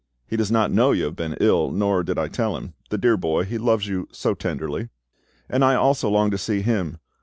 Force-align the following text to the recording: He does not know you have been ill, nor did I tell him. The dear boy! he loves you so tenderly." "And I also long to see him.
He 0.25 0.35
does 0.35 0.49
not 0.49 0.71
know 0.71 0.93
you 0.93 1.03
have 1.03 1.15
been 1.15 1.37
ill, 1.39 1.69
nor 1.69 2.01
did 2.01 2.17
I 2.17 2.27
tell 2.27 2.57
him. 2.57 2.73
The 2.89 2.97
dear 2.97 3.17
boy! 3.17 3.43
he 3.43 3.59
loves 3.59 3.85
you 3.87 4.07
so 4.11 4.33
tenderly." 4.33 4.89
"And 5.47 5.63
I 5.63 5.75
also 5.75 6.09
long 6.09 6.31
to 6.31 6.39
see 6.39 6.63
him. 6.63 6.97